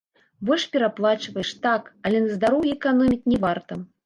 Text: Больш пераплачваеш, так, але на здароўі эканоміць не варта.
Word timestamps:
Больш 0.49 0.63
пераплачваеш, 0.75 1.51
так, 1.67 1.93
але 2.09 2.23
на 2.25 2.31
здароўі 2.39 2.73
эканоміць 2.79 3.29
не 3.35 3.39
варта. 3.47 3.81